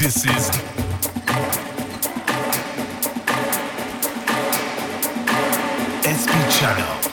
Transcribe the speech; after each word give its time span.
This 0.00 0.24
is 0.24 0.46
SP 6.08 6.32
Channel. 6.58 7.09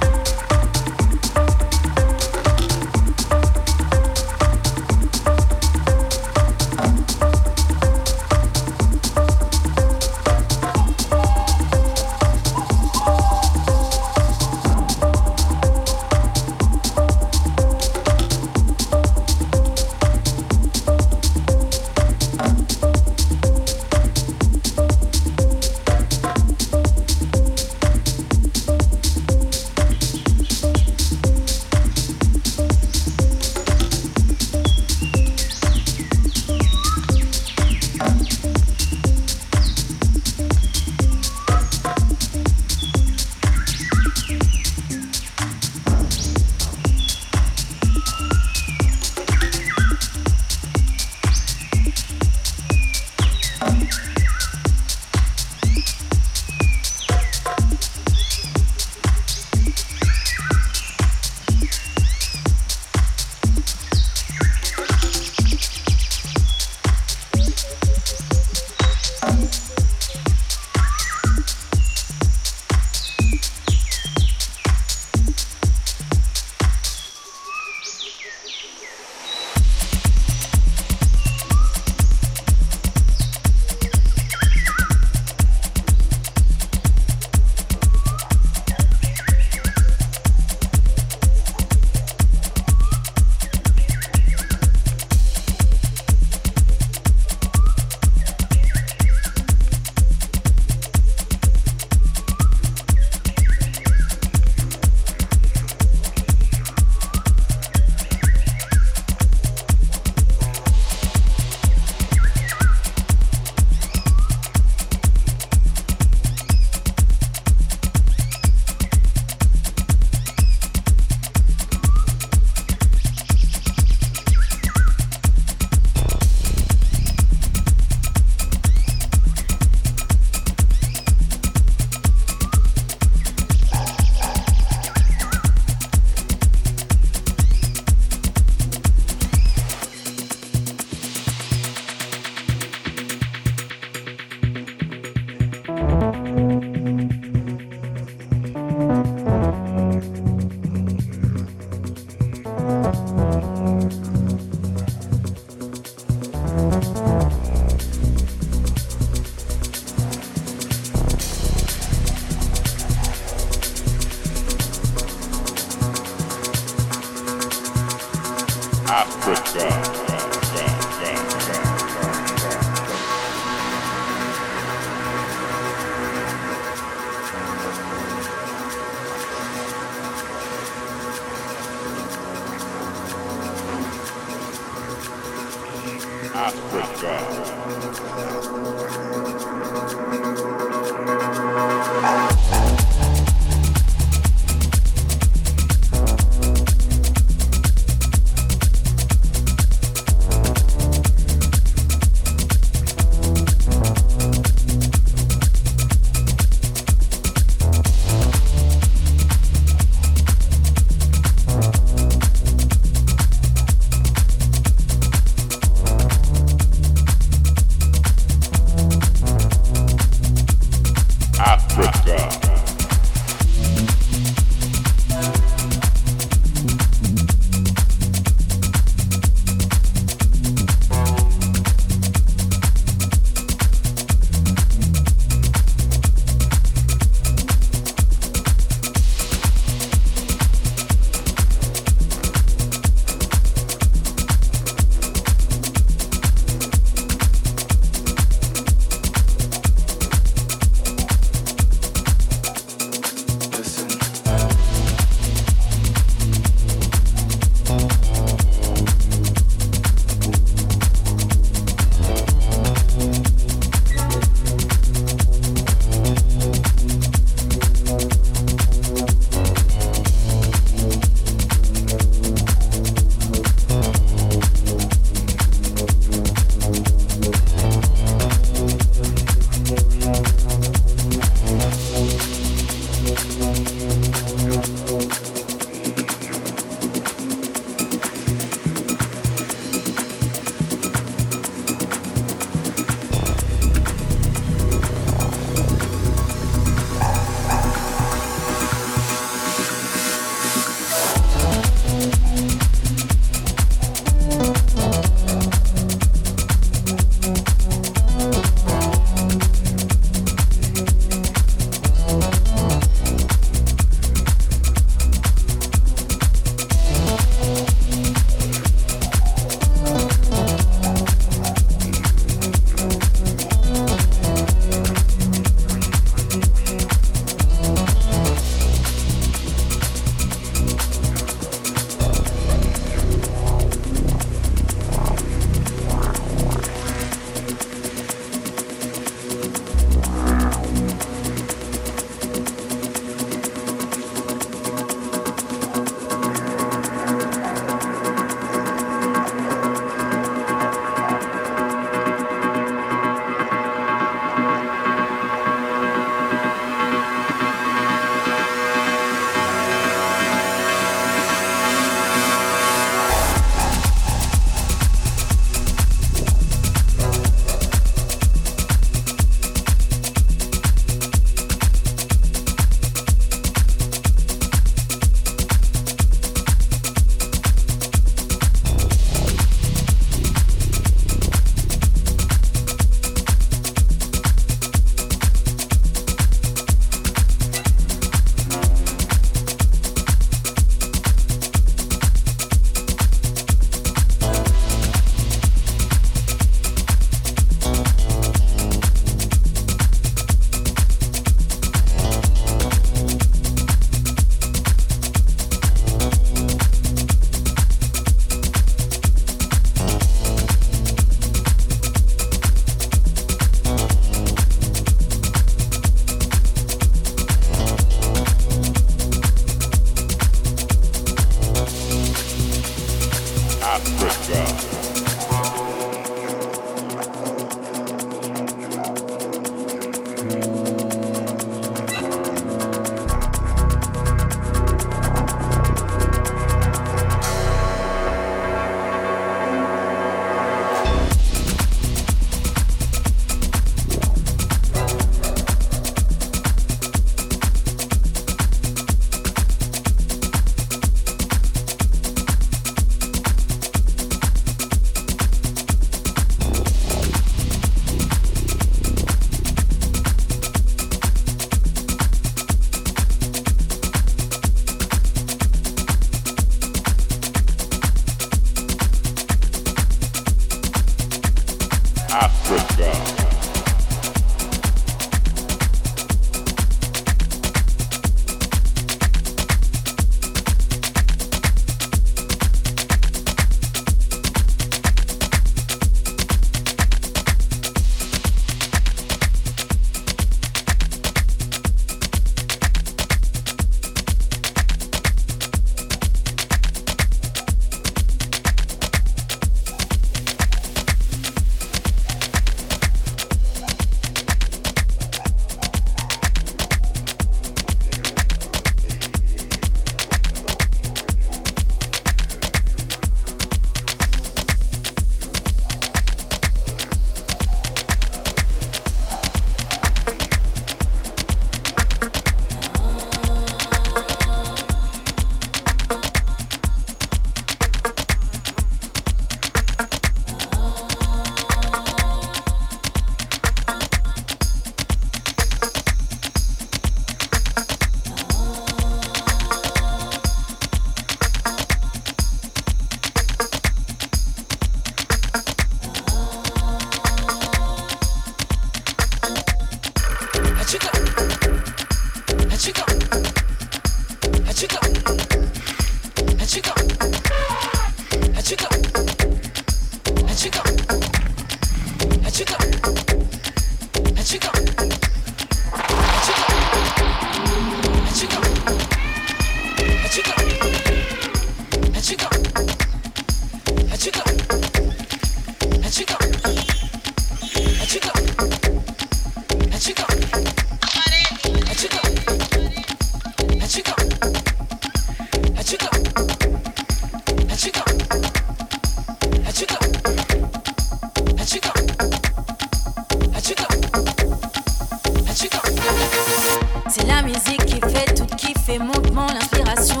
C'est 596.98 597.06
la 597.08 597.20
musique 597.20 597.66
qui 597.66 597.78
fait 597.78 598.14
tout, 598.14 598.24
qui 598.36 598.54
fait 598.64 598.78
monte 598.78 599.12
mon 599.12 599.28
inspiration. 599.28 600.00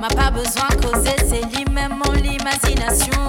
M'a 0.00 0.08
pas 0.08 0.32
besoin 0.32 0.66
de 0.70 0.84
causer, 0.84 1.14
c'est 1.18 1.44
lui-même 1.54 1.94
mon 2.04 2.12
imagination. 2.12 3.27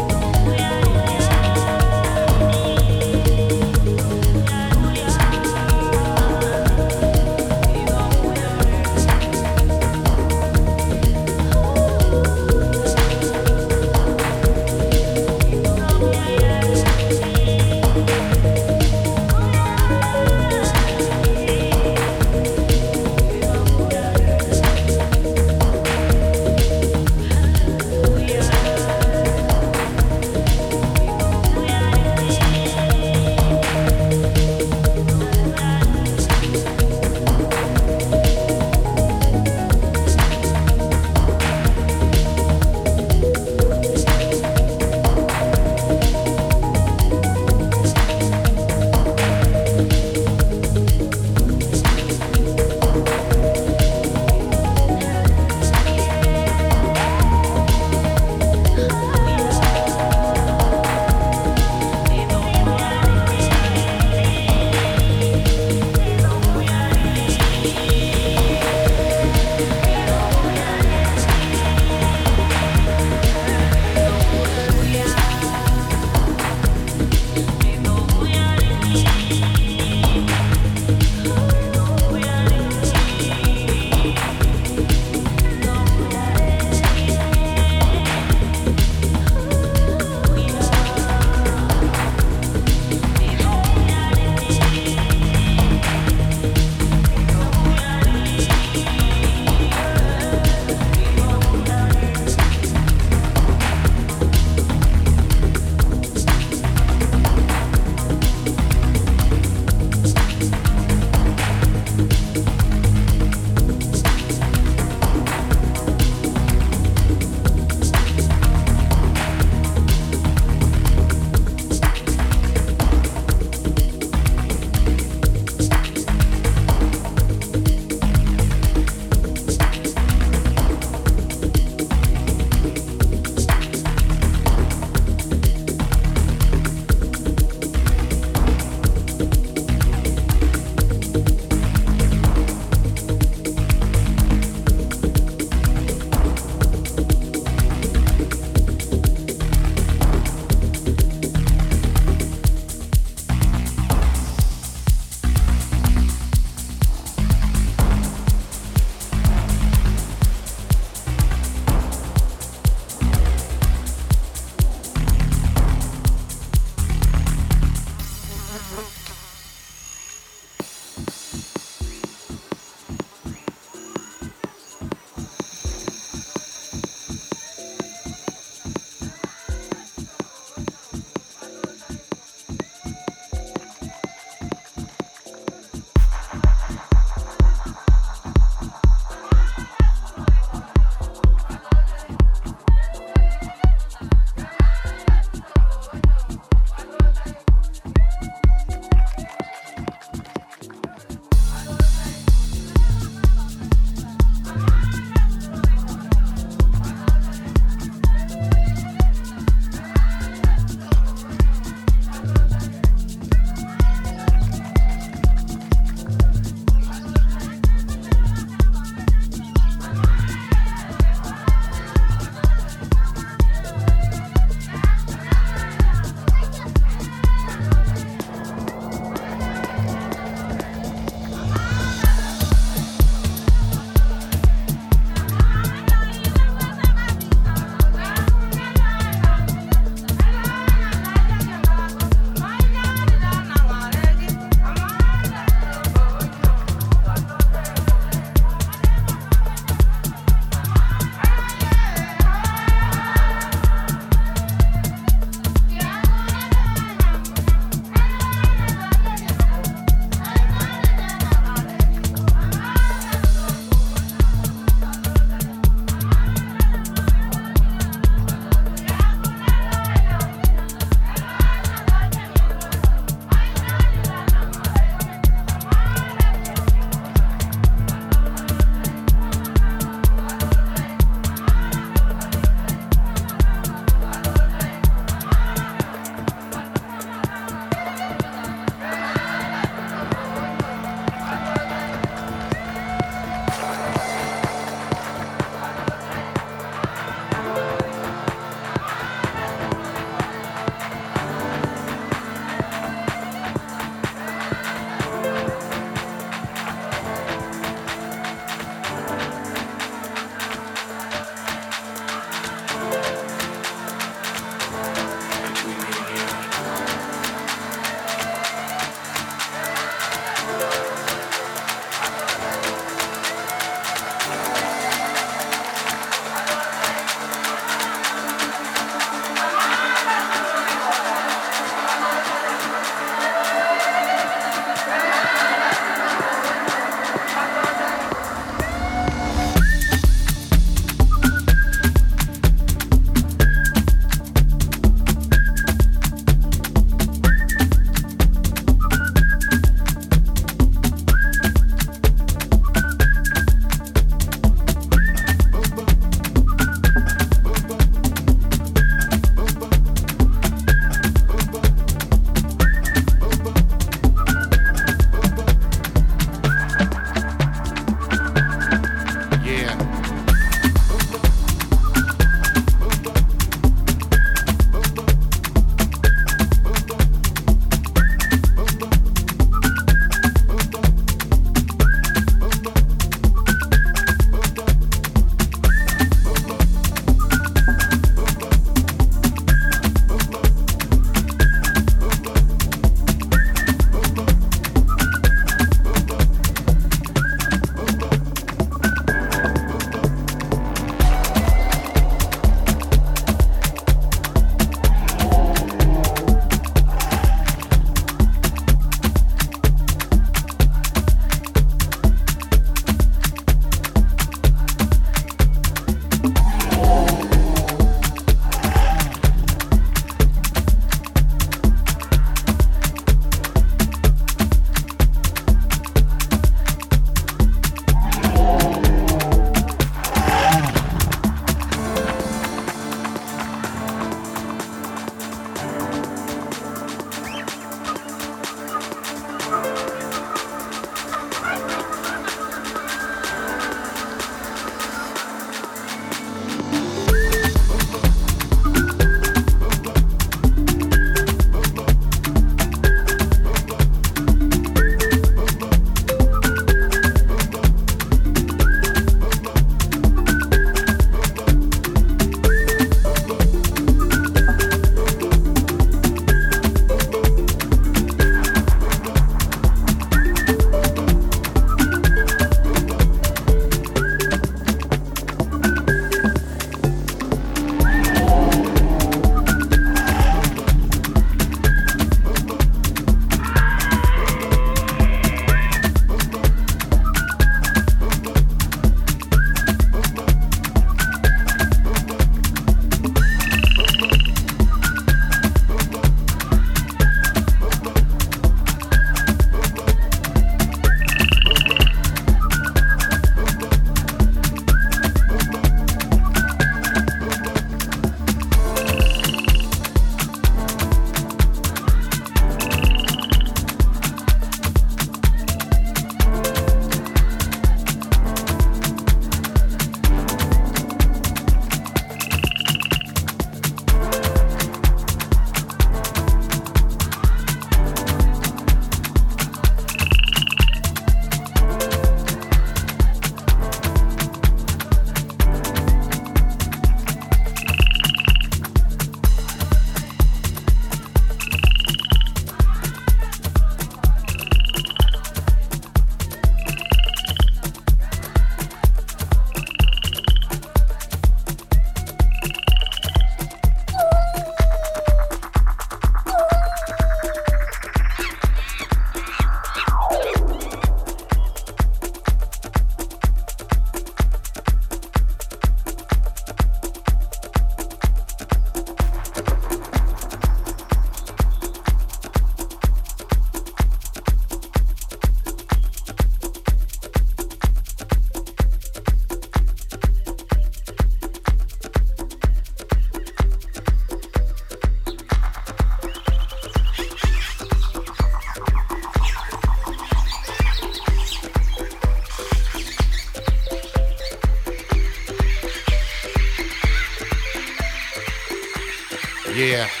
Yeah. 599.61 600.00